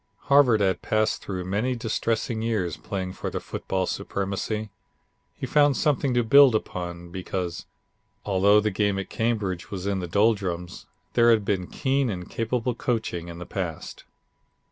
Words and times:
Harvard 0.31 0.61
had 0.61 0.81
passed 0.81 1.21
through 1.21 1.45
many 1.45 1.75
distressing 1.75 2.41
years 2.41 2.75
playing 2.75 3.13
for 3.13 3.29
the 3.29 3.39
football 3.39 3.85
supremacy. 3.85 4.71
He 5.35 5.45
found 5.45 5.77
something 5.77 6.15
to 6.15 6.23
build 6.23 6.55
upon, 6.55 7.11
because, 7.11 7.67
although 8.25 8.59
the 8.59 8.71
game 8.71 8.97
at 8.97 9.11
Cambridge 9.11 9.69
was 9.69 9.85
in 9.85 9.99
the 9.99 10.07
doldrums, 10.07 10.87
there 11.13 11.29
had 11.29 11.45
been 11.45 11.67
keen 11.67 12.09
and 12.09 12.27
capable 12.27 12.73
coaching 12.73 13.27
in 13.27 13.37
the 13.37 13.45
past. 13.45 14.03